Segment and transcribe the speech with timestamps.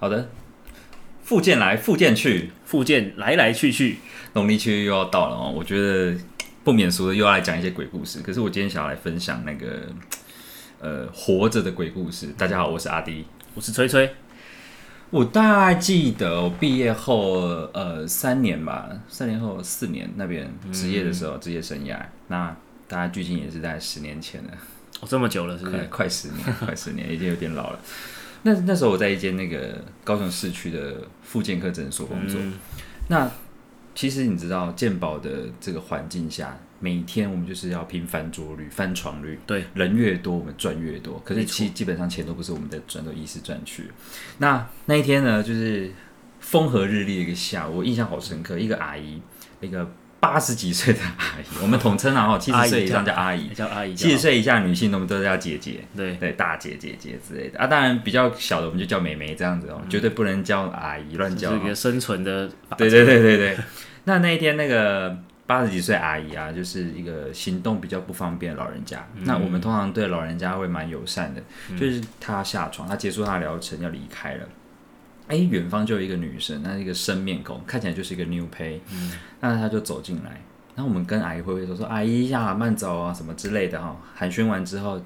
[0.00, 0.30] 好的，
[1.22, 3.98] 复健来，复健去，复健来来去去，
[4.32, 5.52] 农历七月又要到了哦。
[5.54, 6.18] 我觉得
[6.64, 8.20] 不免俗的又要来讲一些鬼故事。
[8.22, 9.92] 可是我今天想要来分享那个
[10.80, 12.28] 呃活着的鬼故事。
[12.38, 14.10] 大家好，我是阿迪，我是崔崔。
[15.10, 17.40] 我大概记得我毕业后
[17.74, 21.98] 呃三年吧，三年后四年那边职业的时候，职业生涯，
[22.28, 22.56] 那
[22.88, 24.50] 大家距今也是在十年前了。
[25.00, 25.86] 哦，这么久了，是不快是？
[25.88, 27.78] 快十年，快十年，已经有点老了。
[28.42, 32.40] 那那时候我在一间那个高雄市区的复健科诊所工作。
[32.40, 32.54] 嗯
[33.08, 33.28] 那
[33.92, 41.20] 其实你知道，健保的这个环境下，每天我们就是要拼翻桌率、翻床率，对，人越多，我们赚越多。
[41.24, 43.90] 可是其基本上钱都不是我们的赚，都遗失赚去。
[44.38, 45.90] 那那一天呢，就是
[46.38, 48.56] 风和日丽的一个下午，我印象好深刻。
[48.56, 49.20] 一个阿姨，
[49.60, 55.80] 一个八十几岁的阿姨， 我们统称啊，哈，七十岁以上叫阿姨，叫阿姨，七十岁以下女性，我们都叫姐姐。
[55.96, 61.58] 对，对，大姐姐姐之类的啊，当然比较小的我们就叫妹妹这样子哦，绝对不能叫阿姨乱叫哦。
[61.60, 63.56] 这个生存的，对对对对对。
[64.04, 69.02] 那那一天那个八十几岁阿姨啊，就是一个行动比较不方便的老人家。
[69.24, 71.42] 那我们通常对老人家会蛮友善的，
[71.78, 74.46] 就是她下床，她结束她的疗程要离开了。
[75.30, 78.80] 哎，远方就有一个女生，那是一个生面孔，看起来就是一个 new pay。
[79.40, 80.42] 那她就走进来，
[80.74, 85.00] 然后我们跟阿姨挥挥手说：“阿姨呀，慢走啊，什么之类的哈、寒暄完之后，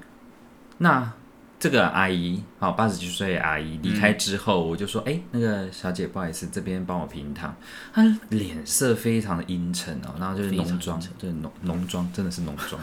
[0.79, 1.13] 那
[1.59, 7.55] 这个阿姨，好八十几岁的阿姨离开之后，我就说：“哎、那个小姐，不好意思，这边帮我平躺。”
[7.93, 12.81] 她脸色非常的阴沉哦，然后就是浓妆阴沉，就是浓浓妆，真的是浓妆。